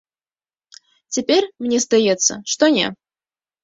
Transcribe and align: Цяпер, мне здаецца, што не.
Цяпер, 1.17 1.43
мне 1.67 1.77
здаецца, 1.87 2.43
што 2.53 2.75
не. 2.81 2.87